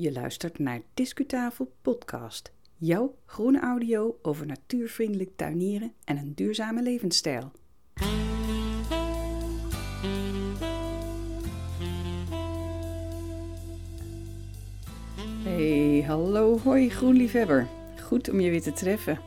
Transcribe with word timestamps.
Je 0.00 0.12
luistert 0.12 0.58
naar 0.58 0.80
Discutafel 0.94 1.72
Podcast. 1.82 2.52
Jouw 2.76 3.14
groene 3.26 3.60
audio 3.60 4.18
over 4.22 4.46
natuurvriendelijk 4.46 5.30
tuinieren 5.36 5.92
en 6.04 6.16
een 6.16 6.34
duurzame 6.34 6.82
levensstijl. 6.82 7.52
Hey, 15.42 16.04
hallo, 16.06 16.58
hoi 16.58 16.90
groenliefhebber. 16.90 17.68
Goed 18.02 18.30
om 18.30 18.40
je 18.40 18.50
weer 18.50 18.62
te 18.62 18.72
treffen. 18.72 19.20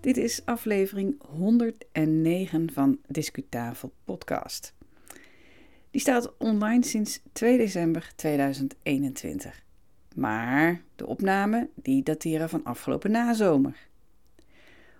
Dit 0.00 0.16
is 0.16 0.44
aflevering 0.44 1.22
109 1.22 2.72
van 2.72 2.98
Discutafel 3.06 3.92
Podcast. 4.04 4.75
Die 5.96 6.04
staat 6.04 6.36
online 6.38 6.84
sinds 6.84 7.20
2 7.32 7.58
december 7.58 8.12
2021. 8.16 9.62
Maar 10.14 10.82
de 10.96 11.06
opnamen 11.06 11.70
die 11.74 12.02
dateren 12.02 12.48
van 12.48 12.64
afgelopen 12.64 13.10
nazomer. 13.10 13.88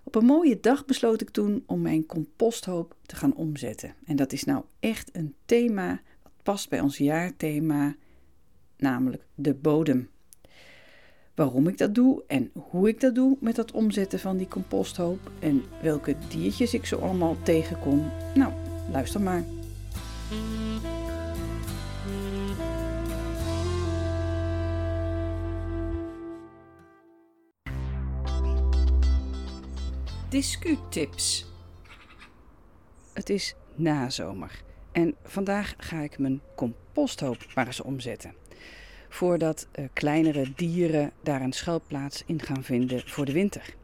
Op 0.03 0.15
een 0.15 0.25
mooie 0.25 0.59
dag 0.59 0.85
besloot 0.85 1.21
ik 1.21 1.29
toen 1.29 1.63
om 1.65 1.81
mijn 1.81 2.05
composthoop 2.05 2.95
te 3.05 3.15
gaan 3.15 3.35
omzetten. 3.35 3.93
En 4.05 4.15
dat 4.15 4.31
is 4.31 4.43
nou 4.43 4.63
echt 4.79 5.09
een 5.15 5.35
thema 5.45 6.01
wat 6.23 6.31
past 6.43 6.69
bij 6.69 6.79
ons 6.79 6.97
jaarthema, 6.97 7.95
namelijk 8.77 9.23
de 9.35 9.53
bodem. 9.53 10.09
Waarom 11.35 11.67
ik 11.67 11.77
dat 11.77 11.95
doe 11.95 12.23
en 12.27 12.51
hoe 12.53 12.87
ik 12.87 12.99
dat 12.99 13.15
doe 13.15 13.37
met 13.39 13.55
dat 13.55 13.71
omzetten 13.71 14.19
van 14.19 14.37
die 14.37 14.47
composthoop 14.47 15.31
en 15.39 15.63
welke 15.81 16.15
diertjes 16.29 16.73
ik 16.73 16.85
zo 16.85 16.99
allemaal 16.99 17.37
tegenkom. 17.43 18.11
Nou, 18.35 18.53
luister 18.91 19.21
maar. 19.21 19.43
Discutips. 30.29 31.45
Het 33.13 33.29
is 33.29 33.55
nazomer 33.75 34.61
en 34.91 35.15
vandaag 35.23 35.73
ga 35.77 35.99
ik 35.99 36.17
mijn 36.17 36.41
composthoop 36.55 37.45
maar 37.55 37.65
eens 37.65 37.81
omzetten. 37.81 38.33
Voordat 39.09 39.67
uh, 39.79 39.85
kleinere 39.93 40.53
dieren 40.55 41.11
daar 41.23 41.41
een 41.41 41.53
schuilplaats 41.53 42.23
in 42.25 42.41
gaan 42.41 42.63
vinden 42.63 43.01
voor 43.05 43.25
de 43.25 43.31
winter. 43.31 43.75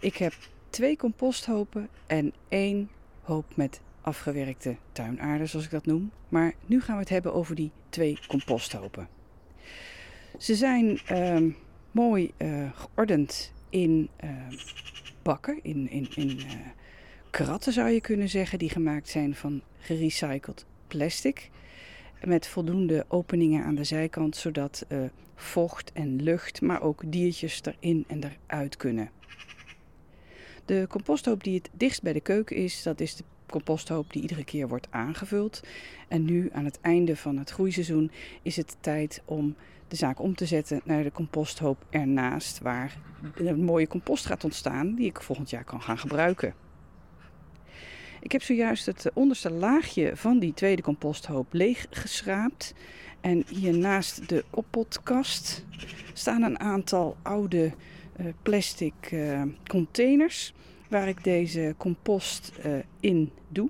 Ik 0.00 0.16
heb 0.16 0.32
twee 0.70 0.96
composthopen 0.96 1.88
en 2.06 2.32
één 2.48 2.90
hoop 3.22 3.56
met 3.56 3.80
afgewerkte 4.00 4.76
tuinaarde, 4.92 5.46
zoals 5.46 5.64
ik 5.64 5.70
dat 5.70 5.86
noem. 5.86 6.10
Maar 6.28 6.54
nu 6.66 6.80
gaan 6.80 6.94
we 6.94 7.00
het 7.00 7.10
hebben 7.10 7.34
over 7.34 7.54
die 7.54 7.70
twee 7.88 8.18
composthopen. 8.28 9.08
Ze 10.38 10.54
zijn 10.54 11.00
uh, 11.12 11.52
mooi 11.90 12.32
uh, 12.38 12.70
geordend 12.74 13.52
in 13.70 14.08
uh, 14.24 14.30
bakken, 15.26 15.58
in, 15.62 15.90
in, 15.90 16.08
in 16.14 16.40
kratten 17.30 17.72
zou 17.72 17.88
je 17.88 18.00
kunnen 18.00 18.28
zeggen, 18.28 18.58
die 18.58 18.70
gemaakt 18.70 19.08
zijn 19.08 19.34
van 19.34 19.62
gerecycled 19.78 20.64
plastic. 20.86 21.50
Met 22.24 22.46
voldoende 22.46 23.04
openingen 23.08 23.64
aan 23.64 23.74
de 23.74 23.84
zijkant, 23.84 24.36
zodat 24.36 24.86
vocht 25.34 25.92
en 25.92 26.22
lucht, 26.22 26.60
maar 26.60 26.82
ook 26.82 27.02
diertjes 27.06 27.60
erin 27.62 28.04
en 28.08 28.20
eruit 28.24 28.76
kunnen. 28.76 29.10
De 30.64 30.86
composthoop 30.88 31.44
die 31.44 31.54
het 31.54 31.70
dichtst 31.72 32.02
bij 32.02 32.12
de 32.12 32.20
keuken 32.20 32.56
is, 32.56 32.82
dat 32.82 33.00
is 33.00 33.16
de 33.16 33.24
composthoop 33.50 34.12
die 34.12 34.22
iedere 34.22 34.44
keer 34.44 34.68
wordt 34.68 34.86
aangevuld. 34.90 35.62
En 36.08 36.24
nu 36.24 36.48
aan 36.52 36.64
het 36.64 36.80
einde 36.80 37.16
van 37.16 37.36
het 37.36 37.50
groeiseizoen 37.50 38.10
is 38.42 38.56
het 38.56 38.76
tijd 38.80 39.22
om 39.24 39.56
de 39.88 39.96
zaak 39.96 40.20
om 40.20 40.34
te 40.34 40.46
zetten 40.46 40.80
naar 40.84 41.02
de 41.02 41.12
composthoop 41.12 41.84
ernaast, 41.90 42.58
waar 42.58 42.98
een 43.34 43.64
mooie 43.64 43.86
compost 43.86 44.26
gaat 44.26 44.44
ontstaan 44.44 44.94
die 44.94 45.06
ik 45.06 45.22
volgend 45.22 45.50
jaar 45.50 45.64
kan 45.64 45.82
gaan 45.82 45.98
gebruiken. 45.98 46.54
Ik 48.20 48.32
heb 48.32 48.42
zojuist 48.42 48.86
het 48.86 49.10
onderste 49.14 49.50
laagje 49.50 50.16
van 50.16 50.38
die 50.38 50.54
tweede 50.54 50.82
composthoop 50.82 51.52
leeg 51.52 51.86
geschraapt. 51.90 52.74
En 53.20 53.44
hier 53.48 53.78
naast 53.78 54.28
de 54.28 54.44
oppotkast 54.50 55.64
staan 56.12 56.42
een 56.42 56.60
aantal 56.60 57.16
oude 57.22 57.72
uh, 58.20 58.26
plastic 58.42 59.10
uh, 59.12 59.42
containers 59.66 60.54
waar 60.88 61.08
ik 61.08 61.24
deze 61.24 61.74
compost 61.76 62.52
uh, 62.66 62.78
in 63.00 63.30
doe. 63.48 63.68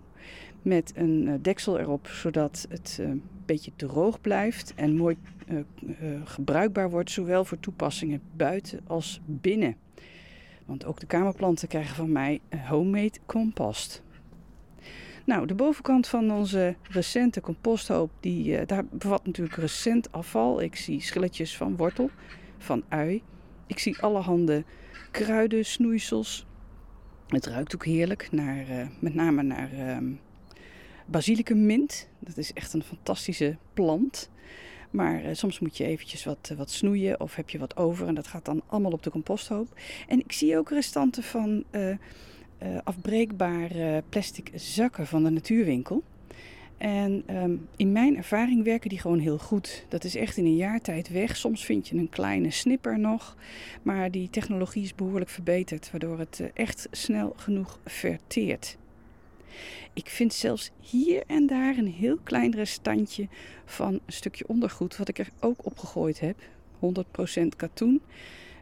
Met 0.62 0.93
een 0.97 1.27
uh, 1.27 1.34
deksel 1.41 1.78
erop, 1.78 2.06
zodat 2.06 2.66
het 2.69 2.99
een 3.00 3.22
beetje 3.47 3.71
droog 3.77 4.21
blijft 4.21 4.75
en 4.75 4.97
mooi 4.97 5.16
gebruikbaar 6.25 6.91
wordt, 6.91 7.10
zowel 7.10 7.44
voor 7.44 7.60
toepassingen 7.60 8.21
buiten 8.37 8.81
als 8.87 9.21
binnen. 9.25 9.76
Want 10.65 10.84
ook 10.84 11.00
de 11.00 11.06
kamerplanten 11.06 11.69
krijgen 11.69 11.97
van 11.97 12.12
mij 12.12 12.41
homemade 12.69 13.19
compost. 13.26 14.03
Nou, 15.25 15.47
de 15.47 15.55
bovenkant 15.55 16.06
van 16.09 16.31
onze 16.31 16.76
recente 16.82 17.41
composthoop, 17.41 18.10
die, 18.21 18.65
daar 18.66 18.84
bevat 18.84 19.26
natuurlijk 19.26 19.56
recent 19.56 20.12
afval. 20.12 20.62
Ik 20.62 20.76
zie 20.76 21.00
schilletjes 21.00 21.56
van 21.56 21.76
wortel, 21.76 22.10
van 22.59 22.82
ui. 22.88 23.22
Ik 23.66 23.78
zie 23.78 23.99
allerhande 23.99 24.65
kruiden, 25.10 25.65
snoeisels, 25.65 26.47
het 27.26 27.47
ruikt 27.47 27.75
ook 27.75 27.84
heerlijk, 27.84 28.28
naar, 28.31 28.70
uh, 28.70 28.87
met 28.98 29.14
name 29.14 29.42
naar 29.42 29.70
uh, 29.75 29.98
basilicum 31.06 31.66
mint. 31.66 32.09
Dat 32.19 32.37
is 32.37 32.53
echt 32.53 32.72
een 32.72 32.82
fantastische 32.82 33.56
plant. 33.75 34.31
Maar 34.91 35.25
uh, 35.25 35.28
soms 35.32 35.59
moet 35.59 35.76
je 35.76 35.84
eventjes 35.84 36.25
wat, 36.25 36.53
wat 36.56 36.70
snoeien 36.70 37.20
of 37.20 37.34
heb 37.34 37.50
je 37.50 37.59
wat 37.59 37.76
over 37.76 38.06
en 38.06 38.14
dat 38.14 38.26
gaat 38.26 38.44
dan 38.44 38.62
allemaal 38.66 38.92
op 38.92 39.03
de 39.03 39.10
composthoop. 39.10 39.81
En 40.09 40.19
ik 40.19 40.32
zie 40.32 40.59
ook 40.59 40.70
restanten 40.70 41.22
van 41.22 41.64
afbreekbare 42.84 44.03
plastic 44.08 44.50
zakken 44.54 45.06
van 45.06 45.25
de 45.25 45.31
natuurwinkel. 45.31 46.03
En 46.78 47.25
um, 47.31 47.69
in 47.76 47.92
mijn 47.92 48.16
ervaring 48.16 48.64
werken 48.64 48.88
die 48.88 48.98
gewoon 48.98 49.19
heel 49.19 49.38
goed. 49.38 49.84
Dat 49.88 50.04
is 50.04 50.16
echt 50.16 50.37
in 50.37 50.44
een 50.44 50.56
jaar 50.56 50.81
tijd 50.81 51.09
weg. 51.09 51.37
Soms 51.37 51.64
vind 51.64 51.88
je 51.88 51.97
een 51.97 52.09
kleine 52.09 52.50
snipper 52.50 52.98
nog. 52.98 53.37
Maar 53.82 54.10
die 54.10 54.31
technologie 54.31 54.82
is 54.82 54.94
behoorlijk 54.94 55.31
verbeterd, 55.31 55.91
waardoor 55.91 56.19
het 56.19 56.38
uh, 56.42 56.47
echt 56.54 56.88
snel 56.91 57.32
genoeg 57.37 57.78
verteert. 57.84 58.76
Ik 59.92 60.09
vind 60.09 60.34
zelfs 60.34 60.70
hier 60.81 61.22
en 61.26 61.47
daar 61.47 61.76
een 61.76 61.92
heel 61.92 62.19
klein 62.22 62.54
restantje 62.54 63.28
van 63.64 63.93
een 63.93 64.12
stukje 64.12 64.48
ondergoed, 64.48 64.97
wat 64.97 65.08
ik 65.08 65.19
er 65.19 65.31
ook 65.41 65.66
opgegooid 65.66 66.20
heb. 66.20 66.37
100% 66.81 67.47
katoen. 67.56 68.03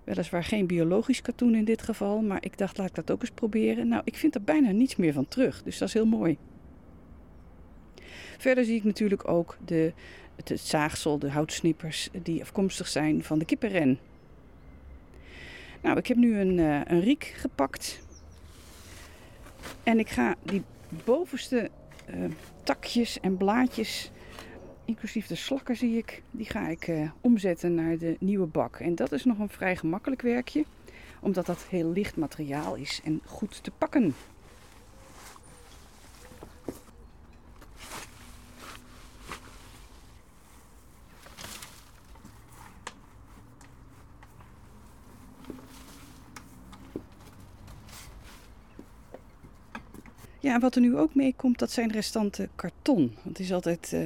Weliswaar 0.05 0.45
geen 0.45 0.67
biologisch 0.67 1.23
katoen 1.23 1.55
in 1.55 1.65
dit 1.65 1.83
geval, 1.83 2.23
maar 2.23 2.45
ik 2.45 2.59
dacht 2.59 2.79
laat 2.79 2.89
ik 2.89 2.95
dat 2.95 3.11
ook 3.11 3.21
eens 3.21 3.31
proberen. 3.31 3.89
Nou, 3.89 4.03
ik 4.05 4.17
vind 4.17 4.35
er 4.35 4.43
bijna 4.43 4.71
niets 4.71 4.97
meer 4.97 5.13
van 5.13 5.29
terug, 5.29 5.63
dus 5.63 5.79
dat 5.79 5.89
is 5.89 5.95
heel 5.95 6.07
mooi. 6.07 6.37
Verder 8.39 8.65
zie 8.65 8.77
ik 8.77 8.85
natuurlijk 8.85 9.29
ook 9.29 9.57
de, 9.65 9.93
het, 10.37 10.61
zaagsel, 10.61 11.19
de 11.19 11.31
houtsnippers 11.31 12.09
die 12.23 12.43
afkomstig 12.43 12.89
zijn 12.89 13.23
van 13.23 13.39
de 13.39 13.45
kippenren. 13.45 13.99
Nou, 15.81 15.99
ik 15.99 16.07
heb 16.07 16.17
nu 16.17 16.39
een, 16.39 16.59
uh, 16.59 16.81
een 16.85 17.01
riek 17.01 17.25
gepakt. 17.37 18.03
En 19.83 19.99
ik 19.99 20.09
ga 20.09 20.35
die 20.43 20.63
bovenste 21.05 21.71
uh, 22.15 22.25
takjes 22.63 23.21
en 23.21 23.37
blaadjes, 23.37 24.11
inclusief 24.85 25.27
de 25.27 25.35
slakken 25.35 25.77
zie 25.77 25.97
ik, 25.97 26.23
die 26.31 26.47
ga 26.47 26.69
ik 26.69 26.89
uh, 26.89 27.11
omzetten 27.21 27.75
naar 27.75 27.99
de 27.99 28.17
nieuwe 28.21 28.47
bak. 28.47 28.77
En 28.77 28.95
dat 28.95 29.13
is 29.13 29.25
nog 29.25 29.39
een 29.39 29.49
vrij 29.49 29.77
gemakkelijk 29.77 30.23
werkje, 30.23 30.65
omdat 31.21 31.47
dat 31.47 31.67
heel 31.69 31.93
licht 31.93 32.17
materiaal 32.17 32.75
is 32.75 33.01
en 33.05 33.21
goed 33.25 33.63
te 33.65 33.71
pakken. 33.71 34.15
Ja, 50.45 50.59
wat 50.59 50.75
er 50.75 50.81
nu 50.81 50.97
ook 50.97 51.15
mee 51.15 51.35
komt, 51.37 51.59
dat 51.59 51.71
zijn 51.71 51.93
restanten 51.93 52.49
karton. 52.55 53.15
Het 53.23 53.39
is 53.39 53.53
altijd 53.53 53.91
uh, 53.95 54.01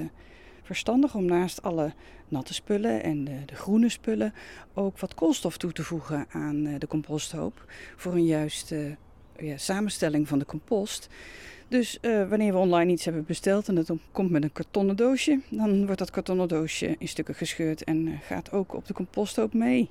verstandig 0.62 1.14
om 1.14 1.24
naast 1.24 1.62
alle 1.62 1.92
natte 2.28 2.54
spullen 2.54 3.02
en 3.02 3.24
de, 3.24 3.44
de, 3.46 3.54
groene 3.54 3.88
spullen 3.88 4.34
ook 4.74 4.98
wat 4.98 5.14
koolstof 5.14 5.56
toe 5.56 5.72
te 5.72 5.82
voegen 5.82 6.26
aan 6.30 6.66
uh, 6.66 6.74
de 6.78 6.86
composthoop. 6.86 7.64
Voor 7.96 8.12
een 8.12 8.26
juiste 8.26 8.96
uh, 9.36 9.48
ja, 9.48 9.56
samenstelling 9.56 10.28
van 10.28 10.38
de 10.38 10.46
compost. 10.46 11.08
Dus 11.68 11.98
wanneer 12.02 12.52
we 12.52 12.58
online 12.58 12.92
iets 12.92 13.04
hebben 13.04 13.24
besteld 13.24 13.68
en 13.68 13.76
het 13.76 13.90
komt 14.12 14.30
met 14.30 14.42
een 14.42 14.52
kartonnen 14.52 14.96
doosje, 14.96 15.40
dan 15.48 15.84
wordt 15.84 15.98
dat 15.98 16.10
kartonnen 16.10 16.48
doosje 16.48 16.96
in 16.98 17.08
stukken 17.08 17.34
gescheurd 17.34 17.84
en 17.84 18.18
gaat 18.22 18.52
ook 18.52 18.74
op 18.74 18.86
de 18.86 18.94
composthoop 18.94 19.52
mee. 19.54 19.88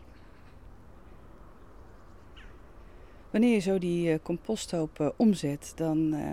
Wanneer 3.31 3.53
je 3.53 3.59
zo 3.59 3.79
die 3.79 4.09
uh, 4.09 4.15
composthoop 4.23 4.99
uh, 4.99 5.07
omzet, 5.15 5.71
dan 5.75 6.13
uh, 6.13 6.31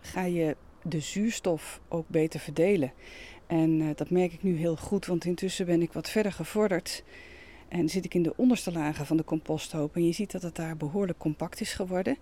ga 0.00 0.24
je 0.24 0.56
de 0.82 1.00
zuurstof 1.00 1.80
ook 1.88 2.08
beter 2.08 2.40
verdelen. 2.40 2.92
En 3.46 3.94
dat 3.94 4.10
merk 4.10 4.32
ik 4.32 4.42
nu 4.42 4.56
heel 4.56 4.76
goed, 4.76 5.06
want 5.06 5.24
intussen 5.24 5.66
ben 5.66 5.82
ik 5.82 5.92
wat 5.92 6.10
verder 6.10 6.32
gevorderd. 6.32 7.04
En 7.68 7.88
zit 7.88 8.04
ik 8.04 8.14
in 8.14 8.22
de 8.22 8.36
onderste 8.36 8.72
lagen 8.72 9.06
van 9.06 9.16
de 9.16 9.24
composthoop. 9.24 9.96
En 9.96 10.06
je 10.06 10.12
ziet 10.12 10.32
dat 10.32 10.42
het 10.42 10.56
daar 10.56 10.76
behoorlijk 10.76 11.18
compact 11.18 11.60
is 11.60 11.72
geworden. 11.72 12.16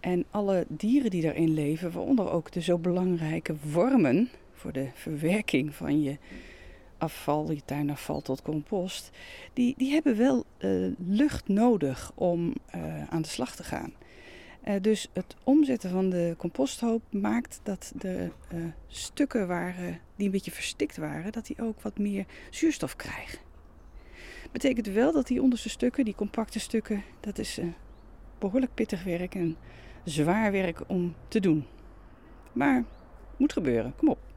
En 0.00 0.24
alle 0.30 0.66
dieren 0.68 1.10
die 1.10 1.22
daarin 1.22 1.54
leven, 1.54 1.92
waaronder 1.92 2.30
ook 2.30 2.52
de 2.52 2.60
zo 2.60 2.78
belangrijke 2.78 3.54
wormen 3.72 4.28
voor 4.52 4.72
de 4.72 4.88
verwerking 4.94 5.74
van 5.74 6.02
je 6.02 6.16
afval, 7.02 7.50
je 7.50 7.64
tuinafval 7.64 8.20
tot 8.20 8.42
compost, 8.42 9.10
die, 9.52 9.74
die 9.76 9.92
hebben 9.92 10.16
wel 10.16 10.44
uh, 10.58 10.92
lucht 10.98 11.48
nodig 11.48 12.12
om 12.14 12.54
uh, 12.74 13.08
aan 13.08 13.22
de 13.22 13.28
slag 13.28 13.56
te 13.56 13.64
gaan. 13.64 13.92
Uh, 14.64 14.74
dus 14.80 15.08
het 15.12 15.36
omzetten 15.44 15.90
van 15.90 16.10
de 16.10 16.34
composthoop 16.38 17.02
maakt 17.10 17.60
dat 17.62 17.92
de 17.96 18.30
stukken 18.86 19.46
waren, 19.46 20.00
die 20.16 20.26
een 20.26 20.32
beetje 20.32 20.50
verstikt 20.50 20.96
waren, 20.96 21.32
dat 21.32 21.46
die 21.46 21.62
ook 21.62 21.80
wat 21.80 21.98
meer 21.98 22.26
zuurstof 22.50 22.96
krijgen. 22.96 23.38
Betekent 24.52 24.86
wel 24.86 25.12
dat 25.12 25.26
die 25.26 25.42
onderste 25.42 25.68
stukken, 25.68 26.04
die 26.04 26.14
compacte 26.14 26.58
stukken, 26.58 27.02
dat 27.20 27.38
is 27.38 27.58
behoorlijk 28.38 28.74
pittig 28.74 29.04
werk 29.04 29.34
en 29.34 29.56
zwaar 30.04 30.52
werk 30.52 30.80
om 30.86 31.14
te 31.28 31.40
doen. 31.40 31.66
Maar 32.52 32.84
moet 33.36 33.52
gebeuren, 33.52 33.94
kom 33.96 34.08
op. 34.08 34.31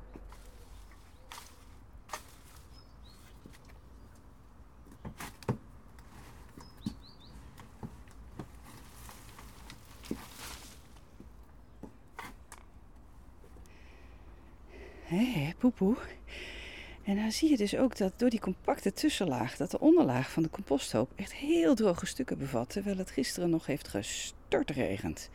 En 17.03 17.15
dan 17.15 17.31
zie 17.31 17.49
je 17.49 17.57
dus 17.57 17.75
ook 17.75 17.97
dat 17.97 18.13
door 18.19 18.29
die 18.29 18.39
compacte 18.39 18.93
tussenlaag, 18.93 19.57
dat 19.57 19.71
de 19.71 19.79
onderlaag 19.79 20.31
van 20.31 20.43
de 20.43 20.49
composthoop 20.49 21.11
echt 21.15 21.33
heel 21.33 21.75
droge 21.75 22.05
stukken 22.05 22.37
bevat, 22.37 22.69
terwijl 22.69 22.97
het 22.97 23.11
gisteren 23.11 23.49
nog 23.49 23.65
heeft 23.65 23.87
gestortregend. 23.87 25.29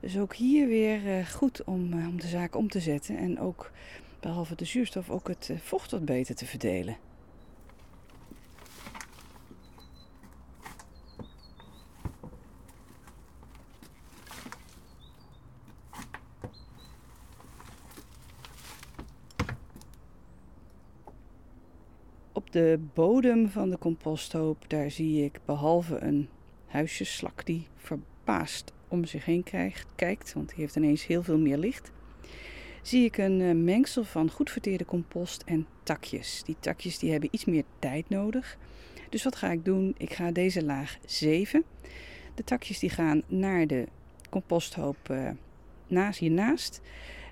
Dus 0.00 0.18
ook 0.18 0.34
hier 0.34 0.68
weer 0.68 1.18
uh, 1.18 1.26
goed 1.26 1.64
om, 1.64 1.92
uh, 1.92 2.08
om 2.08 2.20
de 2.20 2.26
zaak 2.26 2.56
om 2.56 2.68
te 2.68 2.80
zetten 2.80 3.16
en 3.16 3.40
ook 3.40 3.70
behalve 4.20 4.54
de 4.54 4.64
zuurstof 4.64 5.10
ook 5.10 5.28
het 5.28 5.48
uh, 5.50 5.58
vocht 5.58 5.90
wat 5.90 6.04
beter 6.04 6.34
te 6.34 6.46
verdelen. 6.46 6.96
De 22.56 22.78
bodem 22.94 23.48
van 23.48 23.70
de 23.70 23.78
composthoop, 23.78 24.64
daar 24.68 24.90
zie 24.90 25.24
ik 25.24 25.40
behalve 25.44 25.98
een 25.98 26.28
huisjesslak 26.66 27.46
die 27.46 27.66
verbaasd 27.74 28.72
om 28.88 29.04
zich 29.04 29.24
heen 29.24 29.42
krijgt, 29.42 29.86
kijkt, 29.94 30.32
want 30.32 30.48
die 30.48 30.58
heeft 30.58 30.76
ineens 30.76 31.06
heel 31.06 31.22
veel 31.22 31.38
meer 31.38 31.56
licht. 31.56 31.92
Zie 32.82 33.04
ik 33.04 33.18
een 33.18 33.40
uh, 33.40 33.54
mengsel 33.54 34.04
van 34.04 34.30
goed 34.30 34.50
verteerde 34.50 34.84
compost 34.84 35.42
en 35.42 35.66
takjes. 35.82 36.42
Die 36.44 36.56
takjes 36.60 36.98
die 36.98 37.10
hebben 37.10 37.28
iets 37.32 37.44
meer 37.44 37.64
tijd 37.78 38.08
nodig. 38.08 38.58
Dus 39.08 39.24
wat 39.24 39.36
ga 39.36 39.50
ik 39.50 39.64
doen? 39.64 39.94
Ik 39.98 40.12
ga 40.12 40.30
deze 40.30 40.64
laag 40.64 40.98
zeven. 41.04 41.64
De 42.34 42.44
takjes 42.44 42.78
die 42.78 42.90
gaan 42.90 43.22
naar 43.26 43.66
de 43.66 43.86
composthoop 44.30 45.08
uh, 45.10 45.30
naast, 45.86 46.18
hiernaast. 46.18 46.80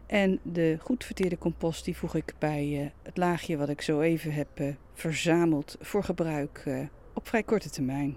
En 0.07 0.41
de 0.43 0.77
goed 0.81 1.05
verteerde 1.05 1.39
compost 1.39 1.85
die 1.85 1.97
voeg 1.97 2.15
ik 2.15 2.35
bij 2.39 2.69
uh, 2.69 2.87
het 3.03 3.17
laagje 3.17 3.57
wat 3.57 3.69
ik 3.69 3.81
zo 3.81 4.01
even 4.01 4.33
heb 4.33 4.61
uh, 4.61 4.75
verzameld 4.95 5.77
voor 5.81 6.05
gebruik 6.05 6.63
uh, 6.67 6.81
op 7.15 7.29
vrij 7.29 7.43
korte 7.43 7.71
termijn. 7.71 8.17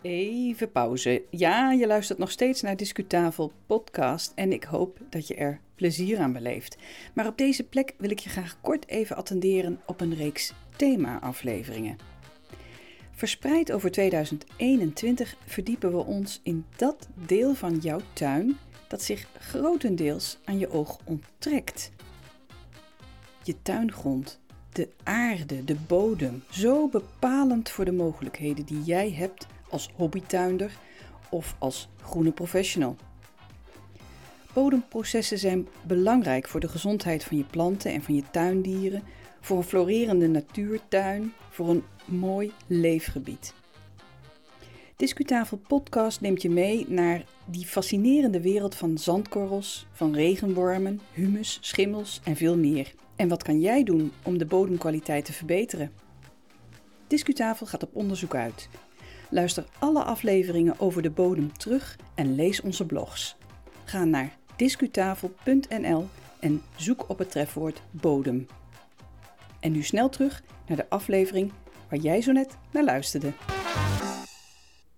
Even 0.00 0.72
pauze. 0.72 1.22
Ja, 1.30 1.72
je 1.72 1.86
luistert 1.86 2.18
nog 2.18 2.30
steeds 2.30 2.62
naar 2.62 2.76
Discutafel 2.76 3.52
podcast 3.66 4.32
en 4.34 4.52
ik 4.52 4.64
hoop 4.64 4.98
dat 5.10 5.26
je 5.26 5.34
er 5.34 5.60
plezier 5.74 6.18
aan 6.18 6.32
beleeft. 6.32 6.76
Maar 7.14 7.26
op 7.26 7.38
deze 7.38 7.64
plek 7.64 7.94
wil 7.98 8.10
ik 8.10 8.18
je 8.18 8.28
graag 8.28 8.60
kort 8.60 8.88
even 8.88 9.16
attenderen 9.16 9.80
op 9.86 10.00
een 10.00 10.14
reeks 10.14 10.52
thema-afleveringen. 10.76 12.15
Verspreid 13.16 13.72
over 13.72 13.90
2021 13.90 15.36
verdiepen 15.46 15.90
we 15.90 16.04
ons 16.04 16.40
in 16.42 16.64
dat 16.76 17.08
deel 17.14 17.54
van 17.54 17.76
jouw 17.76 18.00
tuin 18.12 18.56
dat 18.88 19.02
zich 19.02 19.26
grotendeels 19.38 20.38
aan 20.44 20.58
je 20.58 20.70
oog 20.70 20.98
onttrekt. 21.04 21.92
Je 23.42 23.62
tuingrond, 23.62 24.40
de 24.72 24.88
aarde, 25.02 25.64
de 25.64 25.74
bodem, 25.86 26.42
zo 26.50 26.88
bepalend 26.88 27.70
voor 27.70 27.84
de 27.84 27.92
mogelijkheden 27.92 28.66
die 28.66 28.82
jij 28.82 29.10
hebt 29.10 29.46
als 29.68 29.90
hobbytuinder 29.94 30.78
of 31.30 31.56
als 31.58 31.88
groene 32.02 32.32
professional. 32.32 32.96
Bodemprocessen 34.52 35.38
zijn 35.38 35.68
belangrijk 35.86 36.48
voor 36.48 36.60
de 36.60 36.68
gezondheid 36.68 37.24
van 37.24 37.36
je 37.36 37.44
planten 37.44 37.92
en 37.92 38.02
van 38.02 38.14
je 38.14 38.24
tuindieren, 38.30 39.02
voor 39.46 39.56
een 39.56 39.64
florerende 39.64 40.28
natuurtuin, 40.28 41.32
voor 41.50 41.68
een 41.68 41.84
mooi 42.04 42.52
leefgebied. 42.66 43.54
Discutafel 44.96 45.56
Podcast 45.56 46.20
neemt 46.20 46.42
je 46.42 46.50
mee 46.50 46.84
naar 46.88 47.24
die 47.44 47.66
fascinerende 47.66 48.40
wereld 48.40 48.74
van 48.74 48.98
zandkorrels, 48.98 49.86
van 49.92 50.14
regenwormen, 50.14 51.00
humus, 51.12 51.58
schimmels 51.60 52.20
en 52.24 52.36
veel 52.36 52.56
meer. 52.56 52.94
En 53.16 53.28
wat 53.28 53.42
kan 53.42 53.60
jij 53.60 53.84
doen 53.84 54.12
om 54.22 54.38
de 54.38 54.46
bodemkwaliteit 54.46 55.24
te 55.24 55.32
verbeteren? 55.32 55.92
Discutafel 57.06 57.66
gaat 57.66 57.82
op 57.82 57.96
onderzoek 57.96 58.34
uit. 58.34 58.68
Luister 59.30 59.64
alle 59.78 60.02
afleveringen 60.02 60.80
over 60.80 61.02
de 61.02 61.10
bodem 61.10 61.52
terug 61.52 61.98
en 62.14 62.34
lees 62.34 62.60
onze 62.60 62.86
blogs. 62.86 63.36
Ga 63.84 64.04
naar 64.04 64.36
discutafel.nl 64.56 66.06
en 66.40 66.62
zoek 66.76 67.04
op 67.08 67.18
het 67.18 67.30
trefwoord 67.30 67.82
bodem. 67.90 68.46
En 69.60 69.72
nu 69.72 69.82
snel 69.82 70.08
terug 70.08 70.42
naar 70.66 70.76
de 70.76 70.88
aflevering 70.90 71.52
waar 71.88 71.98
jij 71.98 72.20
zo 72.20 72.32
net 72.32 72.56
naar 72.72 72.84
luisterde. 72.84 73.32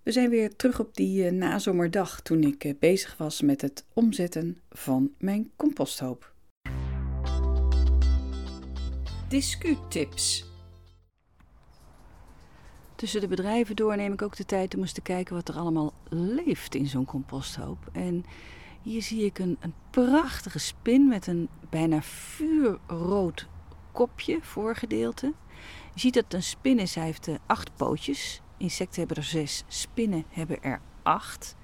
We 0.03 0.11
zijn 0.11 0.29
weer 0.29 0.55
terug 0.55 0.79
op 0.79 0.95
die 0.95 1.25
uh, 1.25 1.31
nazomerdag 1.31 2.21
toen 2.21 2.43
ik 2.43 2.63
uh, 2.63 2.73
bezig 2.79 3.17
was 3.17 3.41
met 3.41 3.61
het 3.61 3.85
omzetten 3.93 4.57
van 4.69 5.11
mijn 5.17 5.51
composthoop. 5.55 6.33
Discutips. 9.27 10.47
Tussen 12.95 13.21
de 13.21 13.27
bedrijven 13.27 13.75
door 13.75 13.95
neem 13.95 14.13
ik 14.13 14.21
ook 14.21 14.35
de 14.35 14.45
tijd 14.45 14.75
om 14.75 14.81
eens 14.81 14.91
te 14.91 15.01
kijken 15.01 15.35
wat 15.35 15.47
er 15.49 15.55
allemaal 15.55 15.93
leeft 16.09 16.75
in 16.75 16.87
zo'n 16.87 17.05
composthoop. 17.05 17.89
En 17.91 18.25
hier 18.81 19.01
zie 19.01 19.25
ik 19.25 19.39
een, 19.39 19.57
een 19.59 19.73
prachtige 19.89 20.59
spin 20.59 21.07
met 21.07 21.27
een 21.27 21.49
bijna 21.69 22.01
vuurrood 22.01 23.47
kopje, 23.99 24.39
voorgedeelte. 24.41 25.33
Je 25.93 25.99
ziet 25.99 26.13
dat 26.13 26.33
een 26.33 26.43
spin 26.43 26.79
is. 26.79 26.95
Heeft 26.95 27.27
uh, 27.27 27.35
acht 27.45 27.75
pootjes. 27.75 28.41
Insecten 28.57 28.99
hebben 28.99 29.17
er 29.17 29.23
zes, 29.23 29.63
spinnen 29.67 30.23
hebben 30.29 30.63
er 30.63 30.81
acht. 31.03 31.55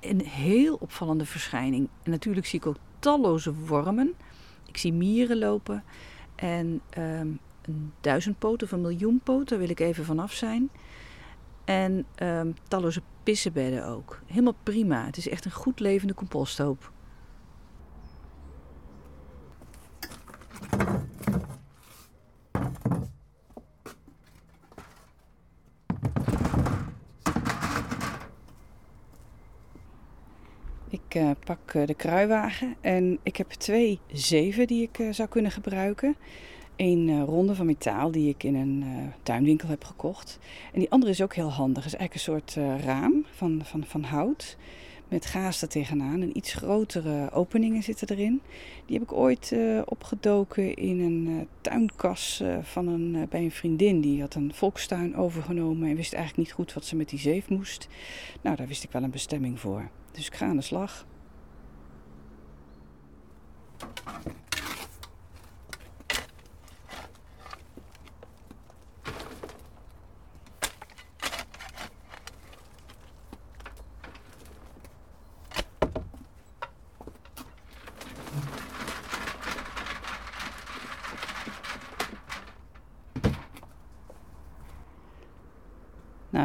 Een 0.00 0.20
heel 0.20 0.74
opvallende 0.74 1.24
verschijning. 1.24 1.88
En 2.02 2.10
natuurlijk 2.10 2.46
zie 2.46 2.58
ik 2.58 2.66
ook 2.66 2.76
talloze 2.98 3.54
wormen. 3.54 4.14
Ik 4.66 4.76
zie 4.76 4.92
mieren 4.92 5.38
lopen. 5.38 5.84
En 6.34 6.80
um, 6.98 7.40
een 7.62 7.92
duizendpoot 8.00 8.62
of 8.62 8.72
een 8.72 8.80
miljoenpoot, 8.80 9.48
daar 9.48 9.58
wil 9.58 9.70
ik 9.70 9.80
even 9.80 10.04
vanaf 10.04 10.32
zijn. 10.32 10.70
En 11.64 12.06
um, 12.22 12.54
talloze 12.68 13.02
pissenbedden 13.22 13.86
ook. 13.86 14.20
Helemaal 14.26 14.56
prima. 14.62 15.04
Het 15.04 15.16
is 15.16 15.28
echt 15.28 15.44
een 15.44 15.50
goed 15.50 15.80
levende 15.80 16.14
composthoop. 16.14 16.92
Ik 30.90 31.07
uh, 31.22 31.30
pak 31.44 31.74
uh, 31.74 31.86
de 31.86 31.94
kruiwagen 31.94 32.74
en 32.80 33.18
ik 33.22 33.36
heb 33.36 33.50
twee 33.50 33.98
zeven 34.12 34.66
die 34.66 34.82
ik 34.82 34.98
uh, 34.98 35.12
zou 35.12 35.28
kunnen 35.28 35.50
gebruiken. 35.50 36.16
Een 36.76 37.24
ronde 37.24 37.54
van 37.54 37.66
metaal 37.66 38.10
die 38.10 38.28
ik 38.28 38.42
in 38.42 38.54
een 38.54 38.84
tuinwinkel 39.22 39.68
heb 39.68 39.84
gekocht. 39.84 40.38
En 40.72 40.78
die 40.78 40.90
andere 40.90 41.12
is 41.12 41.22
ook 41.22 41.34
heel 41.34 41.50
handig. 41.50 41.84
Het 41.84 41.92
is 41.92 41.98
eigenlijk 41.98 42.14
een 42.14 42.54
soort 42.54 42.82
raam 42.84 43.24
van, 43.30 43.60
van, 43.64 43.84
van 43.84 44.02
hout 44.02 44.56
met 45.08 45.26
gaas 45.26 45.62
er 45.62 45.68
tegenaan. 45.68 46.22
En 46.22 46.36
iets 46.36 46.54
grotere 46.54 47.30
openingen 47.30 47.82
zitten 47.82 48.08
erin. 48.08 48.40
Die 48.86 48.98
heb 48.98 49.10
ik 49.10 49.12
ooit 49.12 49.54
opgedoken 49.84 50.74
in 50.74 51.00
een 51.00 51.48
tuinkas 51.60 52.42
van 52.62 52.88
een, 52.88 53.26
bij 53.30 53.42
een 53.42 53.50
vriendin. 53.50 54.00
Die 54.00 54.20
had 54.20 54.34
een 54.34 54.54
volkstuin 54.54 55.16
overgenomen 55.16 55.88
en 55.88 55.96
wist 55.96 56.12
eigenlijk 56.12 56.48
niet 56.48 56.56
goed 56.56 56.72
wat 56.72 56.84
ze 56.84 56.96
met 56.96 57.08
die 57.08 57.18
zeef 57.18 57.48
moest. 57.48 57.88
Nou, 58.40 58.56
daar 58.56 58.68
wist 58.68 58.84
ik 58.84 58.92
wel 58.92 59.02
een 59.02 59.10
bestemming 59.10 59.60
voor. 59.60 59.90
Dus 60.18 60.26
ik 60.26 60.34
ga 60.34 60.46
aan 60.46 60.56
de 60.56 60.62
slag. 60.62 61.06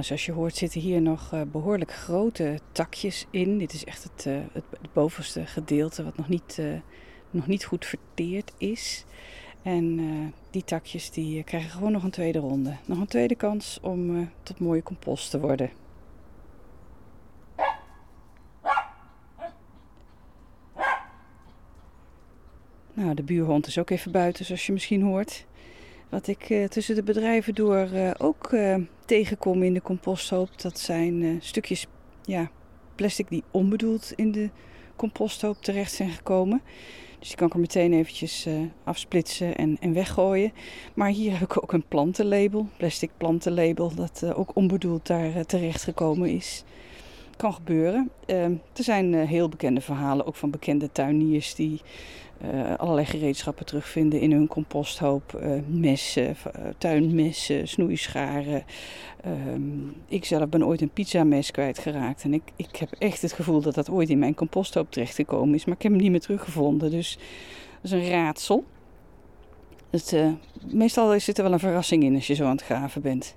Nou, 0.04 0.16
zoals 0.16 0.36
je 0.36 0.42
hoort 0.42 0.56
zitten 0.56 0.82
hier 0.82 1.02
nog 1.02 1.34
uh, 1.34 1.42
behoorlijk 1.42 1.94
grote 1.94 2.60
takjes 2.72 3.26
in. 3.30 3.58
Dit 3.58 3.74
is 3.74 3.86
echt 3.86 4.04
het, 4.04 4.26
uh, 4.26 4.38
het, 4.54 4.64
bovenste 4.94 5.46
gedeelte 5.46 6.04
wat 6.04 6.18
nog 6.18 6.30
niet, 6.30 6.58
uh, 6.60 6.80
nog 7.30 7.48
niet 7.48 7.66
goed 7.66 7.86
verteerd 7.86 8.54
is. 8.58 9.06
En 9.62 10.34
die 10.50 10.64
takjes 10.64 11.12
die 11.12 11.44
krijgen 11.44 11.70
gewoon 11.70 11.92
nog 11.92 12.04
een 12.04 12.12
tweede 12.12 12.40
ronde. 12.40 12.78
Nog 12.86 13.00
een 13.00 13.08
tweede 13.08 13.36
kans 13.36 13.80
om 13.82 14.30
tot 14.44 14.60
mooie 14.60 14.84
compost 14.84 15.30
te 15.30 15.40
worden. 15.40 15.70
Nou, 22.94 23.14
de 23.14 23.24
buurhond 23.24 23.68
is 23.68 23.78
ook 23.78 23.90
even 23.90 24.12
buiten, 24.12 24.46
zoals 24.46 24.66
je 24.66 24.74
misschien 24.74 25.02
hoort. 25.02 25.46
Wat 26.14 26.28
ik 26.28 26.50
uh, 26.50 26.66
tussen 26.66 26.96
de 26.96 27.04
bedrijven 27.04 27.56
door 27.56 27.88
uh, 27.94 28.12
ook 28.18 28.52
uh, 28.52 28.76
tegenkom 29.06 29.64
in 29.64 29.74
de 29.74 29.82
composthoop, 29.82 30.62
dat 30.62 30.80
zijn 30.80 31.38
stukjes 31.42 31.88
ja, 32.22 32.50
plastic 32.96 33.30
die 33.30 33.44
onbedoeld 33.52 34.14
in 34.16 34.32
de 34.32 34.50
composthoop 34.96 35.62
terecht 35.62 35.92
zijn 35.92 36.10
gekomen. 36.10 36.62
Dus 37.20 37.28
die 37.28 37.38
kan 37.38 37.48
ik 37.48 37.54
er 37.54 37.60
meteen 37.60 37.94
eventjes 37.94 38.48
afsplitsen 38.84 39.56
en, 39.56 39.78
en 39.80 39.94
weggooien. 39.94 40.52
Maar 40.94 41.10
hier 41.10 41.32
heb 41.32 41.42
ik 41.42 41.64
ook 41.64 41.74
een 41.74 41.88
plantenlabel, 41.88 42.68
plastic 42.78 43.10
plantenlabel, 43.18 43.96
dat 43.96 44.34
ook 44.34 44.56
onbedoeld 44.56 45.08
daar 45.08 45.46
terecht 45.46 45.84
gekomen 45.84 46.30
is. 46.30 46.64
Kan 47.38 47.54
gebeuren. 47.54 48.12
er 48.26 48.60
zijn 48.74 49.14
heel 49.14 49.50
bekende 49.50 49.82
verhalen, 49.82 50.26
ook 50.26 50.36
van 50.36 50.52
bekende 50.52 50.92
tuiniers 50.92 51.56
die 51.56 51.82
uh, 52.42 52.74
allerlei 52.78 53.06
gereedschappen 53.06 53.66
terugvinden 53.66 54.20
in 54.20 54.32
hun 54.32 54.48
composthoop. 54.48 55.40
Uh, 55.44 55.60
messen, 55.68 56.30
uh, 56.30 56.68
tuinmessen, 56.78 57.68
snoeischaren. 57.68 58.64
Um, 59.26 59.96
ik 60.08 60.26
zelf 60.26 60.50
ben 60.50 60.66
ooit 60.66 60.82
een 60.82 60.90
pizzames 60.90 61.52
kwijtgeraakt. 61.52 62.24
En 62.24 62.34
ik, 62.34 62.44
ik 62.56 62.76
heb 62.76 62.92
echt 63.00 63.22
het 63.22 63.34
gevoel 63.34 63.62
dat 63.62 63.76
dat 63.76 63.90
ooit 63.90 64.10
in 64.10 64.20
mijn 64.20 64.36
composthoop 64.36 64.92
terechtgekomen 64.92 65.56
is. 65.56 65.66
Maar 65.66 65.76
ik 65.76 65.82
heb 65.82 65.92
hem 65.92 66.02
niet 66.02 66.12
meer 66.12 66.20
teruggevonden. 66.20 66.92
Dus 66.92 67.18
dat 67.82 67.92
is 67.92 67.92
een 67.92 68.10
raadsel. 68.10 68.64
Het, 69.90 70.18
meestal 70.72 71.20
zit 71.20 71.38
er 71.38 71.44
wel 71.44 71.54
een 71.54 71.60
verrassing 71.60 72.04
in 72.04 72.16
als 72.16 72.28
je 72.28 72.34
zo 72.34 72.44
aan 72.44 72.52
het 72.52 72.64
graven 72.64 73.02
bent. 73.02 73.36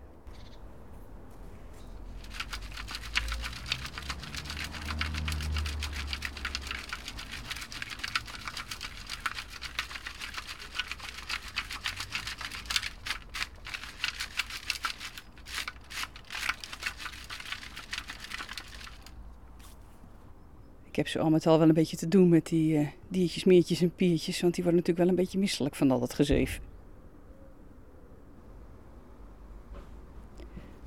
Ik 20.96 21.02
heb 21.02 21.10
zo 21.10 21.20
al 21.20 21.30
met 21.30 21.46
al 21.46 21.58
wel 21.58 21.68
een 21.68 21.74
beetje 21.74 21.96
te 21.96 22.08
doen 22.08 22.28
met 22.28 22.46
die 22.46 22.78
uh, 22.78 22.88
diertjes, 23.08 23.44
meertjes 23.44 23.80
en 23.80 23.94
piertjes. 23.94 24.40
Want 24.40 24.54
die 24.54 24.64
worden 24.64 24.80
natuurlijk 24.80 25.08
wel 25.08 25.16
een 25.16 25.22
beetje 25.24 25.38
misselijk 25.38 25.74
van 25.74 25.90
al 25.90 26.00
dat 26.00 26.14
gezeef. 26.14 26.60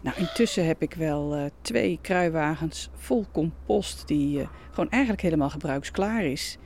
Nou, 0.01 0.18
intussen 0.18 0.66
heb 0.66 0.82
ik 0.82 0.94
wel 0.94 1.38
uh, 1.38 1.46
twee 1.62 2.00
kruiwagens 2.01 2.89
vol 2.96 3.25
compost 3.32 4.08
die 4.08 4.39
uh, 4.39 4.48
gewoon 4.70 4.89
eigenlijk 4.89 5.22
helemaal 5.22 5.50
gebruiksklaar 5.50 6.24
is. 6.24 6.58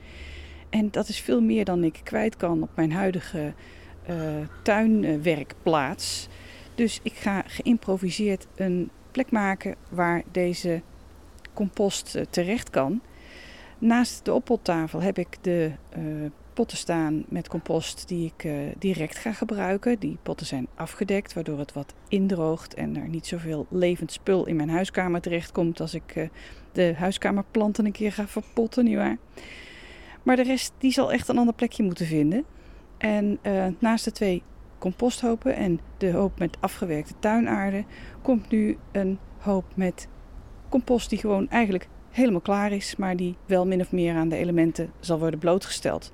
En 0.70 0.90
dat 0.90 1.08
is 1.08 1.20
veel 1.20 1.40
meer 1.40 1.64
dan 1.64 1.84
ik 1.84 2.00
kwijt 2.02 2.36
kan 2.36 2.62
op 2.62 2.70
mijn 2.74 2.92
huidige 2.92 3.54
tuinwerkplaats. 4.62 6.28
Dus 6.74 7.00
ik 7.02 7.12
ga 7.12 7.42
geïmproviseerd 7.46 8.46
een 8.54 8.90
plek 9.10 9.30
maken 9.30 9.74
waar 9.90 10.22
deze 10.32 10.82
compost 11.52 12.18
terecht 12.30 12.70
kan. 12.70 13.00
Naast 13.84 14.24
de 14.24 14.32
oppottafel 14.32 15.02
heb 15.02 15.18
ik 15.18 15.38
de 15.40 15.72
uh, 15.96 16.30
potten 16.52 16.78
staan 16.78 17.24
met 17.28 17.48
compost 17.48 18.08
die 18.08 18.32
ik 18.36 18.44
uh, 18.44 18.54
direct 18.78 19.18
ga 19.18 19.32
gebruiken. 19.32 19.98
Die 19.98 20.18
potten 20.22 20.46
zijn 20.46 20.66
afgedekt, 20.74 21.32
waardoor 21.32 21.58
het 21.58 21.72
wat 21.72 21.94
indroogt 22.08 22.74
en 22.74 22.96
er 22.96 23.08
niet 23.08 23.26
zoveel 23.26 23.66
levend 23.70 24.12
spul 24.12 24.46
in 24.46 24.56
mijn 24.56 24.70
huiskamer 24.70 25.20
terechtkomt 25.20 25.80
als 25.80 25.94
ik 25.94 26.16
uh, 26.16 26.28
de 26.72 26.94
huiskamerplanten 26.96 27.84
een 27.84 27.92
keer 27.92 28.12
ga 28.12 28.26
verpotten, 28.26 28.84
nietwaar? 28.84 29.16
Maar 30.22 30.36
de 30.36 30.42
rest 30.42 30.72
die 30.78 30.92
zal 30.92 31.12
echt 31.12 31.28
een 31.28 31.38
ander 31.38 31.54
plekje 31.54 31.82
moeten 31.82 32.06
vinden. 32.06 32.44
En 32.98 33.38
naast 33.78 34.04
de 34.04 34.12
twee 34.12 34.42
composthopen 34.78 35.56
en 35.56 35.80
de 35.98 36.12
hoop 36.12 36.38
met 36.38 36.56
afgewerkte 36.60 37.14
tuinaarde 37.18 37.84
komt 38.22 38.50
nu 38.50 38.78
een 38.92 39.18
hoop 39.38 39.64
met 39.74 40.08
compost 40.68 41.10
die 41.10 41.18
gewoon 41.18 41.48
eigenlijk 41.48 41.88
helemaal 42.14 42.40
klaar 42.40 42.72
is, 42.72 42.96
maar 42.96 43.16
die 43.16 43.36
wel 43.46 43.66
min 43.66 43.80
of 43.80 43.92
meer 43.92 44.14
aan 44.14 44.28
de 44.28 44.36
elementen 44.36 44.92
zal 45.00 45.18
worden 45.18 45.38
blootgesteld. 45.38 46.12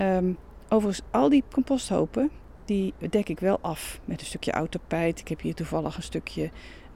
Um, 0.00 0.36
overigens, 0.68 1.06
al 1.10 1.28
die 1.28 1.44
composthopen, 1.52 2.30
die 2.64 2.94
dek 3.10 3.28
ik 3.28 3.40
wel 3.40 3.58
af 3.60 4.00
met 4.04 4.20
een 4.20 4.26
stukje 4.26 4.52
oud 4.52 4.70
tapijt. 4.70 5.20
Ik 5.20 5.28
heb 5.28 5.40
hier 5.40 5.54
toevallig 5.54 5.96
een 5.96 6.02
stukje 6.02 6.50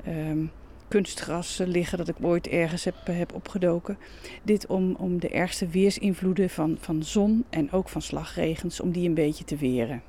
um, 0.09 0.51
kunstgras 0.89 1.63
liggen 1.67 1.99
dat 1.99 2.09
ik 2.09 2.17
ooit 2.21 2.49
ergens 2.49 2.85
heb, 2.85 2.95
heb 3.05 3.35
opgedoken. 3.35 3.99
Dit 4.43 4.67
om, 4.67 4.95
om 4.95 5.21
de 5.21 5.29
ergste 5.29 5.67
weersinvloeden 5.67 6.51
van, 6.51 6.77
van 6.81 7.03
zon 7.03 7.45
en 7.51 7.73
ook 7.73 7.89
van 7.89 8.03
slagregens, 8.03 8.81
om 8.81 8.91
die 8.91 9.09
een 9.09 9.15
beetje 9.15 9.45
te 9.45 9.57
weren. 9.57 10.03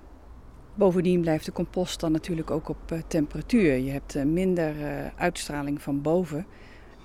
Bovendien 0.75 1.21
blijft 1.21 1.45
de 1.45 1.51
compost 1.51 1.99
dan 1.99 2.11
natuurlijk 2.11 2.51
ook 2.51 2.69
op 2.69 2.91
uh, 2.91 2.99
temperatuur. 3.07 3.77
Je 3.77 3.91
hebt 3.91 4.15
uh, 4.15 4.23
minder 4.23 4.75
uh, 4.75 5.05
uitstraling 5.15 5.81
van 5.81 6.01
boven. 6.01 6.45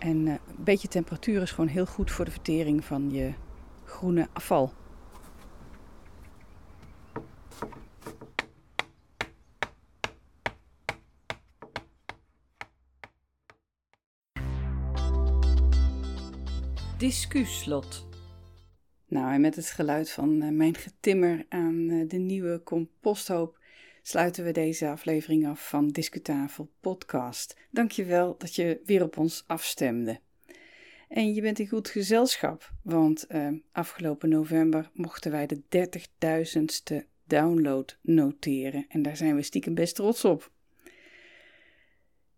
En 0.03 0.27
uh, 0.27 0.33
een 0.33 0.65
beetje 0.65 0.89
temperatuur 0.89 1.43
is 1.43 1.51
gewoon 1.51 1.71
heel 1.71 1.87
goed 1.87 2.11
voor 2.11 2.25
de 2.25 2.31
vertering 2.31 2.85
van 2.85 3.11
je 3.11 3.33
groene 3.85 4.29
afval. 4.33 4.73
Discuslot. 16.99 18.07
Nou, 19.07 19.33
en 19.33 19.41
met 19.41 19.57
het 19.57 19.71
geluid 19.71 20.11
van 20.11 20.43
uh, 20.43 20.49
mijn 20.49 20.75
getimmer 20.75 21.47
aan 21.49 21.75
uh, 21.75 22.09
de 22.09 22.19
nieuwe 22.19 22.63
composthoop 22.63 23.59
sluiten 24.03 24.45
we 24.45 24.53
deze 24.53 24.89
aflevering 24.89 25.47
af 25.47 25.69
van 25.69 25.89
Discutafel 25.89 26.71
Podcast. 26.81 27.57
Dankjewel 27.71 28.35
dat 28.39 28.55
je 28.55 28.81
weer 28.85 29.03
op 29.03 29.17
ons 29.17 29.45
afstemde. 29.47 30.21
En 31.09 31.35
je 31.35 31.41
bent 31.41 31.59
in 31.59 31.69
goed 31.69 31.89
gezelschap, 31.89 32.73
want 32.83 33.27
uh, 33.29 33.49
afgelopen 33.73 34.29
november 34.29 34.91
mochten 34.95 35.31
wij 35.31 35.47
de 35.47 35.63
30.000ste 36.93 37.07
download 37.25 37.99
noteren. 38.01 38.85
En 38.89 39.03
daar 39.03 39.17
zijn 39.17 39.35
we 39.35 39.43
stiekem 39.43 39.75
best 39.75 39.95
trots 39.95 40.25
op. 40.25 40.53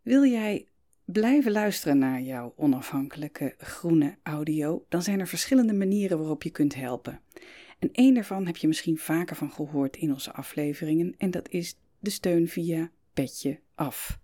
Wil 0.02 0.25
jij 0.25 0.68
blijven 1.04 1.52
luisteren 1.52 1.99
naar 1.99 2.21
jouw 2.21 2.52
onafhankelijke 2.56 3.54
groene 3.59 4.16
audio, 4.23 4.85
dan 4.88 5.02
zijn 5.02 5.21
er 5.21 5.26
verschillende 5.26 5.73
manieren 5.73 6.18
waarop 6.18 6.42
je 6.42 6.50
kunt 6.50 6.75
helpen. 6.75 7.21
En 7.84 7.92
één 7.92 8.14
daarvan 8.14 8.46
heb 8.46 8.56
je 8.56 8.66
misschien 8.66 8.98
vaker 8.98 9.36
van 9.36 9.52
gehoord 9.52 9.96
in 9.96 10.12
onze 10.12 10.32
afleveringen 10.32 11.14
en 11.18 11.30
dat 11.30 11.48
is 11.48 11.78
de 11.98 12.10
steun 12.10 12.48
via 12.48 12.90
Petje 13.12 13.60
Af. 13.74 14.18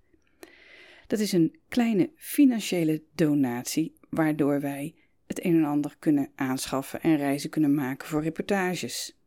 Dat 1.07 1.19
is 1.19 1.33
een 1.33 1.59
kleine 1.69 2.11
financiële 2.17 3.03
donatie 3.15 3.95
waardoor 4.09 4.61
wij 4.61 4.95
het 5.27 5.45
een 5.45 5.55
en 5.57 5.65
ander 5.65 5.97
kunnen 5.99 6.31
aanschaffen 6.35 7.01
en 7.03 7.17
reizen 7.17 7.51
kunnen 7.51 7.75
maken 7.75 8.09
voor 8.09 8.23
reportages. 8.23 9.19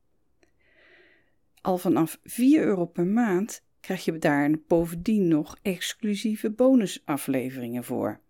Al 1.61 1.77
vanaf 1.77 2.19
4 2.23 2.61
euro 2.63 2.85
per 2.85 3.05
maand 3.05 3.63
krijg 3.79 4.05
je 4.05 4.17
daar 4.17 4.51
bovendien 4.67 5.27
nog 5.27 5.57
exclusieve 5.61 6.51
bonusafleveringen 6.51 7.83
voor. 7.83 8.21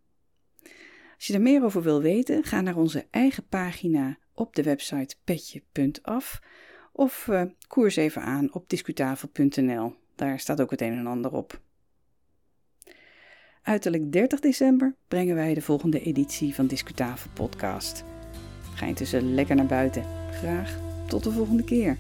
Als 1.16 1.28
je 1.28 1.34
er 1.34 1.42
meer 1.42 1.64
over 1.64 1.82
wil 1.82 2.02
weten, 2.02 2.44
ga 2.44 2.62
naar 2.62 2.78
onze 2.78 3.08
eigen 3.10 3.48
pagina 3.48 4.18
op 4.34 4.56
de 4.56 4.64
website 4.64 5.16
petje.af 5.24 6.42
of 6.92 7.28
uh, 7.28 7.44
koers 7.68 7.96
even 7.96 8.22
aan 8.22 8.54
op 8.54 8.70
discutafel.nl. 8.70 9.94
Daar 10.16 10.40
staat 10.40 10.62
ook 10.62 10.72
het 10.72 10.82
een 10.82 10.98
en 10.98 11.08
ander 11.08 11.32
op. 11.32 11.62
Uiterlijk 13.64 14.12
30 14.12 14.40
december 14.40 14.96
brengen 15.08 15.36
wij 15.36 15.54
de 15.54 15.62
volgende 15.62 16.00
editie 16.00 16.56
van 16.56 16.68
Discutafel 16.68 17.30
Podcast. 17.34 18.04
Ga 18.74 18.86
intussen 18.86 19.34
lekker 19.34 19.56
naar 19.56 19.66
buiten. 19.66 20.04
Graag 20.32 20.80
Tot 21.08 21.24
de 21.24 21.32
volgende 21.32 21.64
keer. 21.64 21.98